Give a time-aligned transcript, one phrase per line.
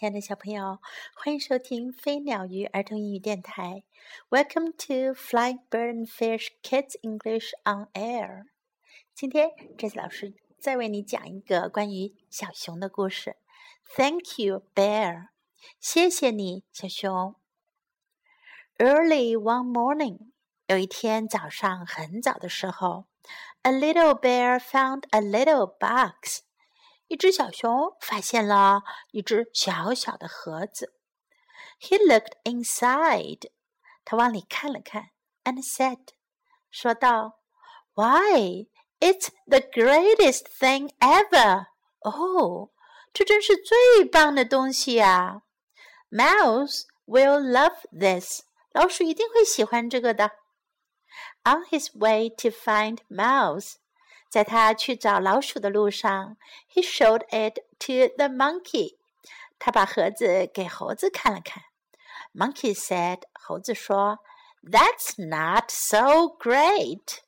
[0.00, 0.78] 亲爱的小朋友，
[1.14, 3.84] 欢迎收听飞鸟鱼儿童英语电台。
[4.30, 8.44] Welcome to Fly Bird and Fish Kids English on Air。
[9.14, 13.36] 今天，这次老师再为你讲一个关于小熊的故事。
[13.94, 15.28] Thank you, Bear。
[15.78, 17.34] 谢谢你，小熊。
[18.78, 20.30] Early one morning，
[20.68, 23.04] 有一天早上很早的时候
[23.60, 26.38] ，a little bear found a little box。
[27.09, 28.81] 一只小熊发现了
[29.11, 30.93] 一只小小的盒子。
[31.79, 33.51] He looked inside，
[34.03, 35.09] 他往里看了看，
[35.43, 35.99] and said，
[36.71, 37.39] 说道：“
[37.93, 38.67] Why,
[38.99, 41.67] it's the greatest thing ever！”
[42.01, 42.71] 哦，
[43.13, 45.41] 这真是最棒的东西呀！
[46.09, 50.31] Mouse will love this，老鼠一定会喜欢这个的。
[51.43, 53.75] On his way to find Mouse。
[54.29, 56.37] 在他去找老鼠的路上，
[56.73, 58.97] he showed it to the monkey。
[59.57, 61.63] 他把盒子给猴子看了看。
[62.33, 64.19] Monkey said，猴子说，
[64.61, 67.19] That's not so great，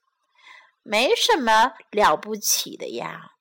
[0.83, 3.31] 没什么了不起的呀。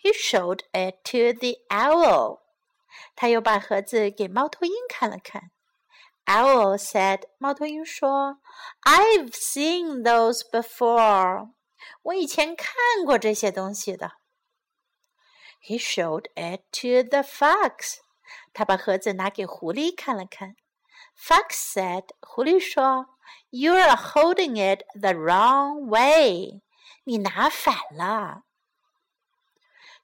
[0.00, 2.40] He showed it to the owl。
[3.16, 5.50] 他又把盒子给猫头鹰看了看。
[6.26, 8.38] Owl said，猫头鹰说，
[8.82, 11.50] I've seen those before。
[12.04, 14.12] 我以前看过这些东西的。
[15.62, 17.98] He showed it to the fox。
[18.52, 20.56] 他把盒子拿给狐狸看了看。
[21.18, 23.06] Fox said，狐狸说，
[23.50, 26.62] You're holding it the wrong way。
[27.04, 28.44] 你拿反了。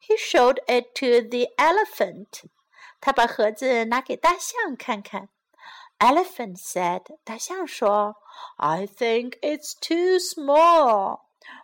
[0.00, 2.44] He showed it to the elephant。
[3.00, 5.28] 他把盒子拿给大象看看。
[5.98, 8.16] Elephant said，大象说，
[8.56, 11.20] I think it's too small。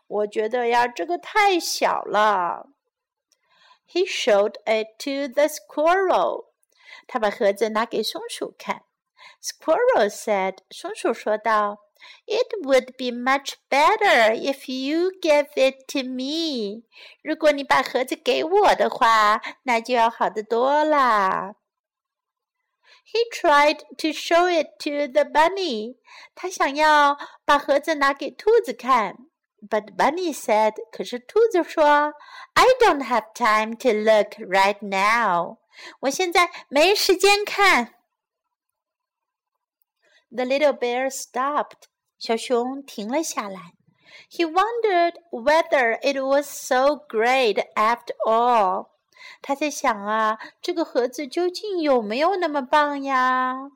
[0.07, 2.69] 我觉得呀，这个太小了。
[3.87, 6.47] He showed it to the squirrel。
[7.07, 8.85] 他把盒子拿给松鼠看。
[9.43, 11.79] Squirrel said，松鼠说道，
[12.27, 16.85] It would be much better if you gave it to me。
[17.23, 21.55] 如果你把盒子给我的话，那就要好得多啦。
[23.05, 25.97] He tried to show it to the bunny。
[26.35, 29.17] 他想要把盒子拿给兔子看。
[29.69, 32.15] But Bunny said，可是兔子说，
[32.55, 35.59] I don't have time to look right now。
[36.01, 37.95] 我现在没时间看。
[40.31, 41.85] The little bear stopped。
[42.19, 43.73] 小熊停了下来。
[44.31, 48.89] He wondered whether it was so great after all。
[49.41, 53.71] 他在想啊，这个盒子究竟有没有那么棒呀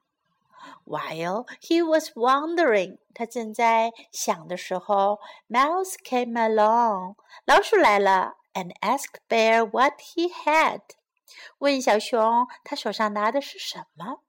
[0.84, 10.82] ？While he was wondering，他正在想的时候，Mouse came along，老鼠来了，and asked Bear what he had，
[11.58, 14.22] 问小熊他手上拿的是什么。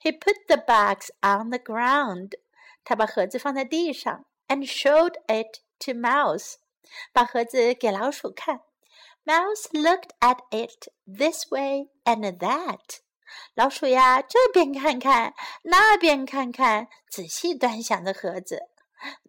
[0.00, 2.32] He put the box on the ground，
[2.84, 6.54] 他把盒子放在地上，and showed it to Mouse，
[7.12, 8.62] 把盒子给老鼠看。
[9.24, 12.98] Mouse looked at it this way and that。
[13.55, 15.33] 老鼠呀，这边看看，
[15.63, 18.69] 那边看看，仔细端详着盒子。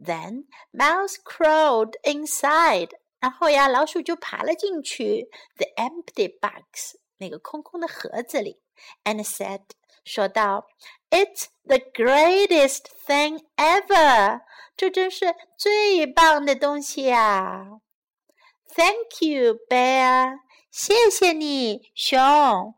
[0.03, 8.61] Then mouse crawled inside，然后呀，老鼠就爬了进去，the empty box，那个空空的盒子里
[9.05, 9.63] ，and said，
[10.05, 10.67] 说道
[11.11, 14.41] ，It's the greatest thing ever，
[14.75, 17.81] 这真是最棒的东西呀。
[18.75, 20.39] Thank you, bear，
[20.71, 22.78] 谢谢你，熊。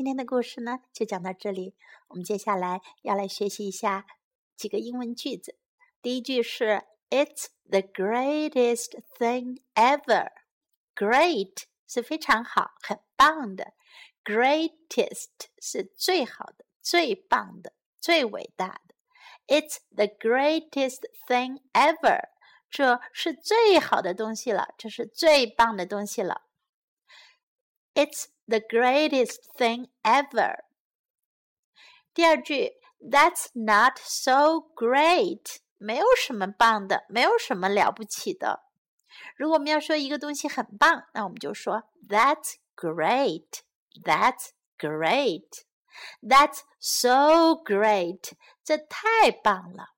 [0.00, 1.74] 今天的故事呢，就讲到这里。
[2.08, 4.06] 我们接下来要来学习一下
[4.56, 5.58] 几个英文句子。
[6.00, 10.30] 第一句是 "It's the greatest thing ever."
[10.94, 13.74] Great 是非常好、很棒的
[14.24, 15.28] ，greatest
[15.60, 18.94] 是最好的、最棒的、最伟大的。
[19.48, 22.30] It's the greatest thing ever.
[22.70, 26.46] 这是最好的东西了，这是最棒的东西了。
[27.92, 30.59] It's the greatest thing ever.
[32.13, 38.63] 第二句，That's not so great，没有什么棒的，没有什么了不起的。
[39.35, 43.61] 如果我们要说一个东西很棒，那我们就说 That's great.
[44.03, 45.63] That's great.
[46.21, 48.33] That's so great.
[48.63, 49.89] 这太棒了。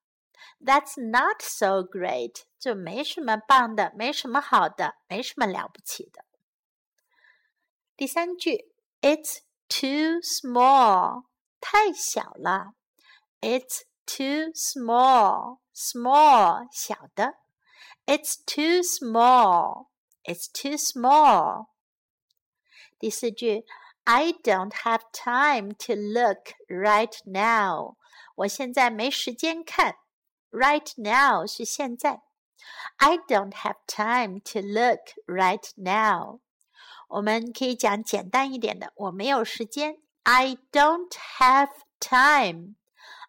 [0.60, 2.44] That's not so great.
[2.60, 6.26] 就没什么棒的，没什么好的，没什么了不起的。
[7.96, 8.72] 第三句，
[9.02, 11.24] It's too small，
[11.60, 12.74] 太小了。
[13.42, 15.58] It's too small，small
[16.72, 17.36] 小的。
[18.06, 21.68] It's too small，It's too small。
[23.00, 23.66] 第四句，
[24.06, 27.98] I don't have time to look right now。
[28.36, 29.98] 我现在没时间看。
[30.50, 32.22] Right now 是现在。
[32.98, 36.40] I don't have time to look right now。
[37.12, 39.98] 我们可以讲简单一点的，我没有时间。
[40.24, 41.70] I don't have
[42.00, 42.76] time.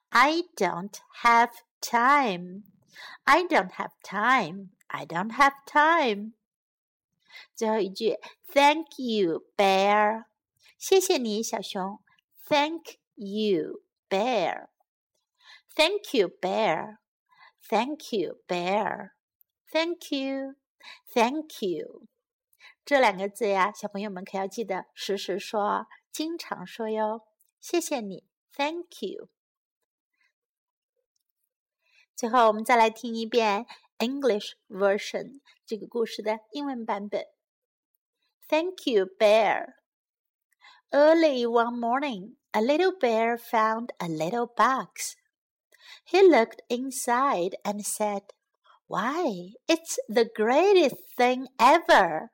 [0.09, 1.50] I don't have
[1.81, 2.65] time.
[3.25, 4.71] I don't have time.
[4.89, 6.33] I don't have time.
[7.55, 8.19] 最后一句，
[8.53, 10.25] Thank you, bear。
[10.79, 12.00] 谢谢你，小熊。
[12.49, 14.69] Thank you, bear.
[15.77, 16.97] Thank you, bear.
[17.69, 19.11] Thank you, bear.
[19.71, 20.55] Thank you,
[21.12, 22.09] thank you.
[22.85, 27.27] 这两个字呀，小朋友们可要记得时时说，经常说哟。
[27.61, 28.25] 谢谢你，
[28.56, 29.29] Thank you。
[32.15, 33.67] 最后，我们再来听一遍
[33.99, 37.25] English version 这个故事的英文版本。
[38.49, 39.75] Thank you, bear.
[40.91, 45.17] Early one morning, a little bear found a little box.
[46.05, 48.23] He looked inside and said,
[48.87, 52.31] Why, it's the greatest thing ever.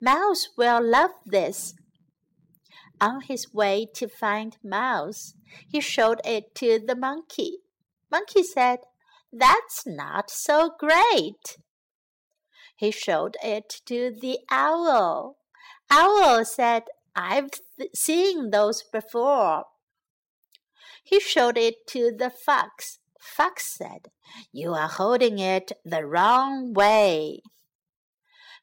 [0.00, 1.74] Mouse will love this.
[3.00, 5.34] On his way to find Mouse,
[5.68, 7.58] he showed it to the monkey.
[8.10, 8.80] Monkey said,
[9.32, 11.58] That's not so great.
[12.76, 15.36] He showed it to the owl.
[15.90, 16.84] Owl said,
[17.14, 17.50] I've
[17.94, 19.64] seen those before.
[21.02, 22.98] He showed it to the fox.
[23.20, 24.10] Fox said,
[24.52, 27.42] You are holding it the wrong way.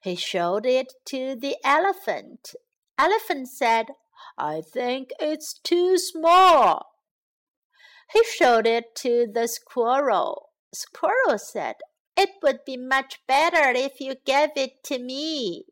[0.03, 2.55] He showed it to the elephant.
[3.00, 3.88] Elephant said,
[4.38, 6.97] I think it's too small.
[8.11, 10.50] He showed it to the squirrel.
[10.73, 11.75] Squirrel said,
[12.17, 15.67] It would be much better if you gave it to me.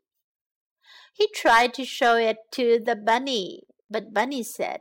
[1.14, 4.80] He tried to show it to the bunny, but Bunny said,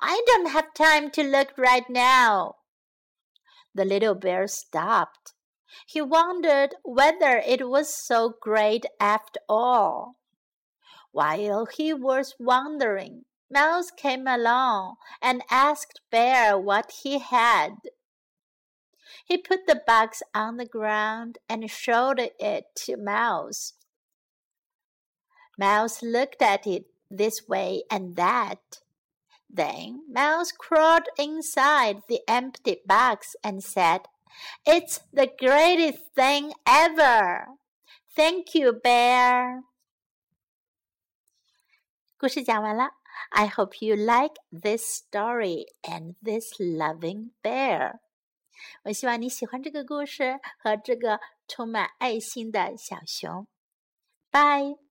[0.00, 2.54] I don't have time to look right now.
[3.74, 5.34] The little bear stopped.
[5.86, 10.16] He wondered whether it was so great after all.
[11.12, 17.76] While he was wondering, Mouse came along and asked Bear what he had.
[19.24, 23.74] He put the box on the ground and showed it to Mouse.
[25.58, 28.80] Mouse looked at it this way and that.
[29.50, 34.02] Then Mouse crawled inside the empty box and said,
[34.65, 37.47] It's the greatest thing ever.
[38.15, 39.63] Thank you, Bear.
[42.17, 43.03] 故事讲完了。
[43.31, 47.99] I hope you like this story and this loving bear.
[48.83, 53.47] 我希望你喜欢这个故事和这个充满爱心的小熊。
[54.31, 54.86] Bye.